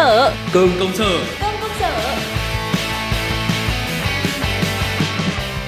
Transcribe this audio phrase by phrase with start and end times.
[0.00, 1.18] sở Cơm công sở.
[1.40, 1.90] Cơm công sở.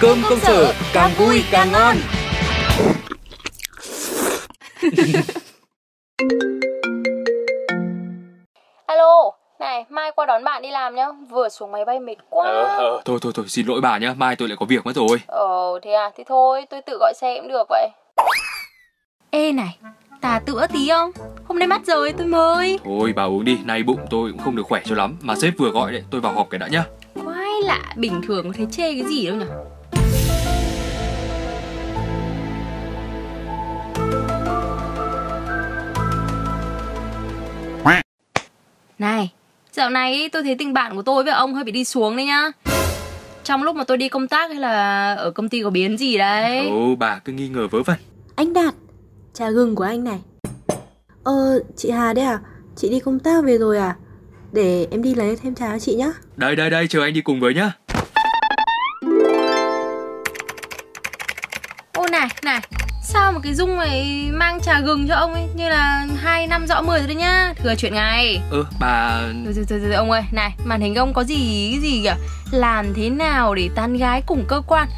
[0.00, 1.96] Cơm công sở càng vui càng ngon.
[8.86, 11.06] Alo, này, mai qua đón bạn đi làm nhá.
[11.30, 12.44] Vừa xuống máy bay mệt quá.
[12.46, 14.14] Ờ, ờ, Thôi thôi thôi xin lỗi bà nhá.
[14.16, 15.20] Mai tôi lại có việc mất rồi.
[15.26, 17.88] Ờ, thế à, thì thôi, tôi tự gọi xe cũng được vậy.
[19.30, 19.78] Ê này,
[20.20, 21.10] tà tữa tí không?
[21.50, 22.78] Hôm nay mắt rồi, tôi mời.
[22.84, 25.16] Thôi bà uống đi Nay bụng tôi cũng không được khỏe cho lắm.
[25.20, 26.84] Mà sếp vừa gọi đấy Tôi vào họp cái đã nhá.
[27.24, 29.44] Quái lạ, bình thường có thấy chê cái gì đâu nhỉ?
[38.98, 39.32] Này,
[39.72, 42.26] dạo này tôi thấy tình bạn của tôi với ông hơi bị đi xuống đấy
[42.26, 42.50] nhá.
[43.44, 46.18] Trong lúc mà tôi đi công tác hay là ở công ty có biến gì
[46.18, 46.68] đấy?
[46.68, 47.98] Ồ bà cứ nghi ngờ vớ vẩn.
[48.36, 48.74] Anh Đạt,
[49.34, 50.18] trà gừng của anh này.
[51.24, 52.38] Ờ, chị Hà đấy à?
[52.76, 53.96] Chị đi công tác về rồi à?
[54.52, 56.12] Để em đi lấy thêm trà cho chị nhá.
[56.36, 57.72] Đây đây đây chờ anh đi cùng với nhá
[61.92, 62.60] Ô này, này
[63.04, 66.66] Sao mà cái Dung này mang trà gừng cho ông ấy Như là hai năm
[66.66, 70.10] rõ mười rồi đấy nhá Thừa chuyện ngày Ơ bà Thôi, thôi, thôi, thôi, ông
[70.10, 72.16] ơi, này, màn hình ông có gì, cái gì kìa
[72.50, 74.88] Làm thế nào để tán gái cùng cơ quan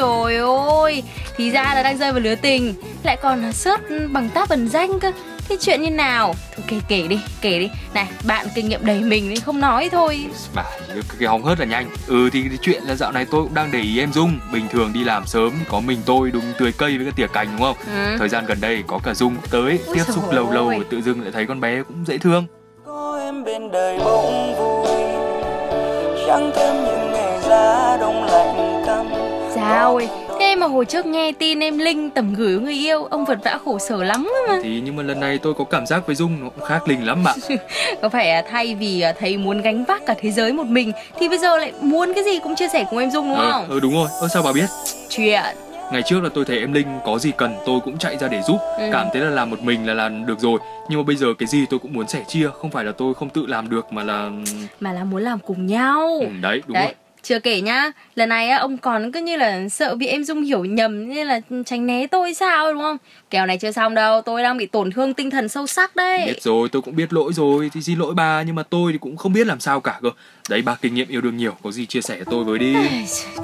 [0.00, 1.02] Rồi ôi
[1.36, 2.74] Thì ra là đang rơi vào lứa tình.
[3.02, 5.12] Lại còn là sớt bằng tác bằng danh cơ.
[5.48, 6.34] Thế chuyện như nào?
[6.56, 7.70] Thôi kể kể đi, kể đi.
[7.94, 10.26] Này, bạn kinh nghiệm đầy mình nên không nói thôi.
[10.54, 11.86] Bà cái, cái hóng hớt là nhanh.
[12.06, 14.38] Ừ thì cái chuyện là dạo này tôi cũng đang để ý em Dung.
[14.52, 17.48] Bình thường đi làm sớm Có mình tôi đúng tươi cây với cái tỉa cành
[17.52, 17.76] đúng không?
[17.94, 18.16] Ừ.
[18.18, 21.22] Thời gian gần đây có cả Dung tới Ôi Tiếp xúc lâu lâu tự dưng
[21.22, 22.46] lại thấy con bé cũng dễ thương.
[22.86, 25.00] Có em bên đời bỗng vui
[26.26, 29.19] chẳng thêm những ngày giá đông lạnh căm
[29.60, 30.08] Sao ơi
[30.40, 33.58] Thế mà hồi trước nghe tin em Linh tầm gửi người yêu Ông vật vã
[33.64, 34.58] khổ sở lắm mà.
[34.62, 37.06] Thì nhưng mà lần này tôi có cảm giác với Dung nó cũng khác Linh
[37.06, 37.38] lắm bạn
[38.02, 41.28] Có phải thay vì à, thấy muốn gánh vác cả thế giới một mình Thì
[41.28, 43.66] bây giờ lại muốn cái gì cũng chia sẻ cùng em Dung đúng ờ, không?
[43.70, 44.08] ờ đúng rồi.
[44.20, 44.66] Ơ sao bà biết?
[45.08, 45.42] Chuyện.
[45.92, 48.42] Ngày trước là tôi thấy em Linh có gì cần tôi cũng chạy ra để
[48.42, 48.56] giúp.
[48.78, 48.84] Ừ.
[48.92, 50.58] Cảm thấy là làm một mình là làm được rồi.
[50.88, 53.14] Nhưng mà bây giờ cái gì tôi cũng muốn sẻ chia Không phải là tôi
[53.14, 54.30] không tự làm được mà là
[54.80, 56.08] Mà là muốn làm cùng nhau.
[56.20, 56.84] Ừ, Đấy đúng Đấy.
[56.84, 60.24] rồi Chưa kể nhá, lần này á, ông còn cứ như là sợ bị em
[60.24, 62.96] Dung hiểu nhầm Như là tránh né tôi sao đúng không?
[63.30, 66.26] Kèo này chưa xong đâu, tôi đang bị tổn thương tinh thần sâu sắc đấy.
[66.26, 68.98] Biết rồi tôi cũng biết lỗi rồi Thì xin lỗi bà Nhưng mà tôi thì
[68.98, 70.10] cũng không biết làm sao cả cơ.
[70.48, 72.74] Đấy bà kinh nghiệm yêu đương nhiều Có gì chia sẻ tôi với đi.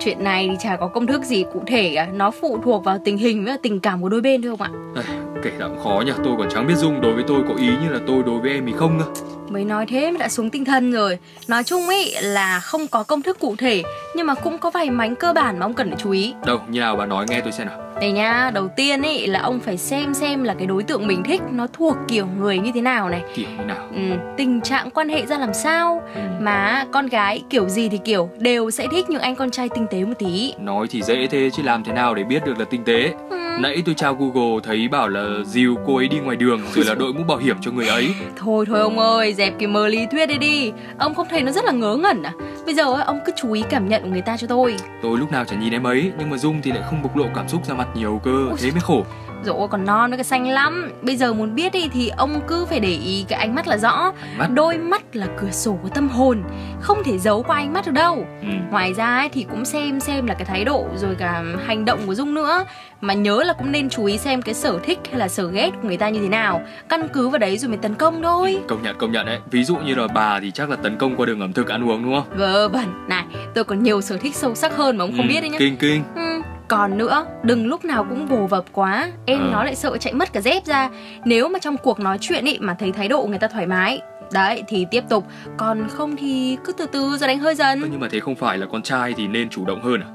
[0.00, 2.98] Chuyện này thì chả có công thức gì cụ thể cả Nó phụ thuộc vào
[3.04, 6.02] tình hình với tình cảm của đôi bên thôi không ạ Kể ra cũng khó
[6.06, 8.40] nhỉ Tôi còn chẳng biết Dung đối với tôi có ý như là tôi đối
[8.40, 9.04] với em thì không cơ
[9.48, 11.18] Mới nói thế mà đã xuống tinh thần rồi.
[11.48, 13.82] Nói chung ấy là không có công thức cụ thể
[14.14, 16.34] Nhưng mà cũng có vài mánh cơ bản mà ông cần phải chú ý.
[16.46, 19.40] Đâu như nào bà nói nghe tôi xem nào Đây nha, đầu tiên ấy là
[19.40, 22.70] ông phải xem xem là cái đối tượng mình thích Nó thuộc kiểu người như
[22.74, 23.22] thế nào này.
[23.34, 23.88] Kiểu như nào?
[23.94, 24.00] Ừ,
[24.36, 26.02] Tình trạng quan hệ ra làm sao.
[26.14, 26.20] Ừ.
[26.40, 29.86] Mà con gái kiểu gì thì kiểu Đều sẽ thích những anh con trai tinh
[29.90, 30.54] tế một tí.
[30.58, 33.12] Nói thì dễ thế chứ làm thế nào để biết được là tinh tế.
[33.30, 36.84] Ừ, Nãy tôi tra Google thấy bảo là dìu cô ấy đi ngoài đường Rồi
[36.84, 38.08] là đội mũ bảo hiểm cho người ấy.
[38.36, 40.72] Thôi thôi ông ơi, dẹp cái mơ lý thuyết đi đi.
[40.98, 42.32] Ông không thấy nó rất là ngớ ngẩn à
[42.66, 44.76] Bây giờ ấy, ông cứ chú ý cảm nhận của người ta cho tôi.
[45.02, 47.24] Tôi lúc nào chả nhìn em ấy Nhưng mà Dung thì lại không bộc lộ
[47.34, 49.04] cảm xúc ra mặt nhiều cơ Thế mới khổ
[49.44, 50.90] Dỗ còn non với cái xanh lắm.
[51.02, 53.76] Bây giờ muốn biết đi thì ông cứ phải để ý cái ánh mắt là
[53.76, 54.12] rõ.
[54.38, 54.46] Mắt.
[54.54, 56.42] Đôi mắt là cửa sổ của tâm hồn
[56.80, 58.24] Không thể giấu qua ánh mắt được đâu.
[58.42, 58.48] Ừ.
[58.70, 61.98] Ngoài ra ấy, thì cũng xem xem là cái thái độ rồi cả hành động
[62.06, 62.64] của Dung nữa.
[63.00, 65.70] Mà nhớ là cũng nên chú ý xem cái sở thích hay là sở ghét
[65.82, 66.62] của người ta như thế nào.
[66.88, 68.58] Căn cứ vào đấy rồi mới tấn công thôi.
[68.68, 69.38] Công nhận công nhận đấy.
[69.50, 71.88] Ví dụ như là bà thì chắc là tấn công qua đường ẩm thực ăn
[71.90, 72.38] uống đúng không?
[72.38, 72.84] Vớ vẩn.
[73.08, 75.50] Này tôi còn nhiều sở thích sâu sắc hơn mà ông không Ừ, biết đấy
[75.50, 75.58] nhá.
[75.58, 76.02] Kinh kinh.
[76.14, 76.22] Ừ,
[76.68, 79.08] còn nữa, đừng lúc nào cũng vồ vập quá.
[79.26, 79.48] Em Ờ.
[79.52, 80.90] nó lại sợ chạy mất cả dép ra.
[81.24, 84.00] Nếu mà trong cuộc nói chuyện ý mà thấy thái độ người ta thoải mái.
[84.32, 85.24] Đấy thì tiếp tục.
[85.56, 87.80] Còn không thì cứ từ từ rồi đánh hơi dần.
[87.90, 90.06] Nhưng mà thế không phải là con trai thì nên chủ động hơn à?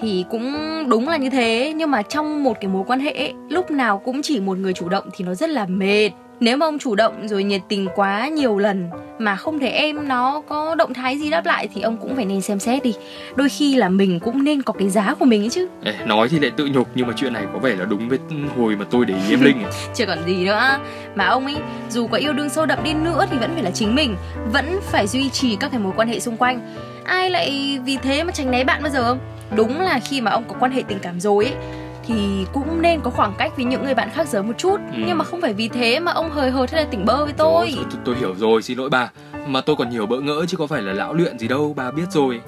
[0.00, 0.54] Thì cũng
[0.88, 1.72] đúng là như thế.
[1.76, 4.72] Nhưng mà trong một cái mối quan hệ ấy, Lúc nào cũng chỉ một người
[4.72, 6.10] chủ động thì nó rất là mệt
[6.40, 10.08] Nếu mà ông chủ động rồi nhiệt tình quá nhiều lần Mà không thể em
[10.08, 12.94] nó có động thái gì đáp lại Thì ông cũng phải nên xem xét đi.
[13.36, 15.68] Đôi khi là mình cũng nên có cái giá của mình ấy chứ.
[15.84, 18.18] Ê, Nói thì lại tự nhục Nhưng mà chuyện này có vẻ là đúng với
[18.56, 19.62] hồi mà tôi để ý em Linh.
[19.62, 19.72] Ấy.
[19.94, 20.78] Chưa còn gì nữa.
[21.14, 21.56] Mà ông ấy
[21.90, 24.16] dù có yêu đương sâu đậm đi nữa Thì vẫn phải là chính mình
[24.52, 26.60] Vẫn phải duy trì các cái mối quan hệ xung quanh.
[27.04, 29.02] Ai lại vì thế mà tránh né bạn bao giờ?
[29.02, 29.18] Không
[29.56, 31.54] Đúng là khi mà ông có quan hệ tình cảm rồi ấy
[32.06, 34.76] thì cũng nên có khoảng cách với những người bạn khác giới một chút.
[34.92, 35.02] Ừ.
[35.06, 37.32] nhưng mà không phải vì thế mà ông hời hợt hay là tỉnh bơ với
[37.32, 37.72] tôi.
[37.76, 39.10] Rồi, tôi, tôi hiểu rồi xin lỗi bà.
[39.46, 41.90] Mà tôi còn nhiều bỡ ngỡ chứ có phải là lão luyện gì đâu Bà
[41.90, 42.40] biết rồi.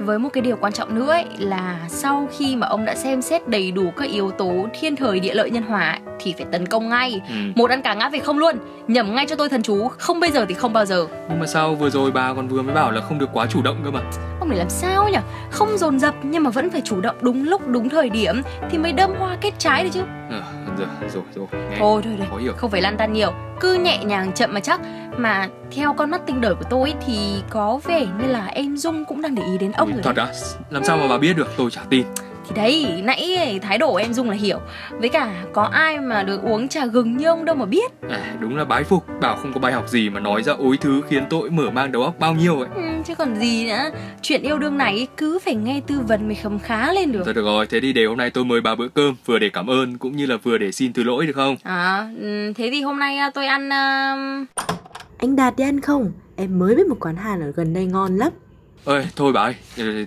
[0.00, 3.22] Với một cái điều quan trọng nữa ấy, là sau khi mà ông đã xem
[3.22, 6.46] xét đầy đủ các yếu tố thiên thời địa lợi nhân hòa ấy, thì phải
[6.52, 7.20] tấn công ngay.
[7.28, 7.34] Ừ.
[7.54, 8.56] một ăn cả ngã về không luôn.
[8.88, 11.06] Nhầm ngay cho tôi thần chú không bây giờ thì không bao giờ.
[11.28, 13.62] Nhưng mà sao vừa rồi bà còn vừa mới bảo là không được quá chủ
[13.62, 14.00] động cơ mà
[14.46, 15.18] ông để làm sao nhỉ
[15.50, 18.78] không dồn dập nhưng mà vẫn phải chủ động đúng lúc đúng thời điểm thì
[18.78, 20.02] mới đâm hoa kết trái được chứ.
[20.30, 20.42] Ờ
[20.78, 23.32] rồi rồi rồi nghe thôi thôi thôi không phải lăn tăn nhiều.
[23.60, 24.80] Cứ nhẹ nhàng chậm mà chắc.
[25.18, 29.04] Mà theo con mắt tinh đời của tôi thì có vẻ như là em dung
[29.04, 30.26] cũng đang để ý đến ông rồi thật đấy.
[30.26, 30.32] á?
[30.70, 31.48] Làm sao mà bà biết được?
[31.56, 32.06] Tôi chả tin
[32.48, 34.58] thì đấy nãy ấy, thái độ em dung là hiểu.
[34.90, 37.92] Với cả có ai mà được uống trà gừng như ông đâu mà biết.
[38.10, 39.04] À, đúng là bái phục.
[39.20, 41.92] Bảo không có bài học gì mà nói ra ối thứ khiến tôi mở mang
[41.92, 43.90] đầu óc bao nhiêu ấy ừ, chứ còn gì nữa.
[44.22, 47.22] Chuyện yêu đương này cứ phải nghe tư vấn mới khấm khá lên được.
[47.24, 49.48] Thôi được rồi, thế thì để hôm nay tôi mời bà bữa cơm Vừa để
[49.48, 51.56] cảm ơn cũng như là vừa để xin thứ lỗi được không?
[51.62, 54.16] à ừ, thế thì hôm nay à, tôi ăn à,
[55.18, 56.12] Anh Đạt đi ăn không?
[56.36, 58.32] Em mới biết một quán Hàn ở gần đây ngon lắm.
[58.84, 59.54] Ơi, thôi bà ơi,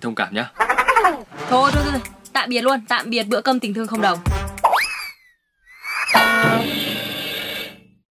[0.00, 0.50] thông cảm nhá.
[1.48, 2.00] Thôi thôi thôi
[2.38, 4.18] tạm biệt luôn tạm biệt bữa cơm tình thương không đồng.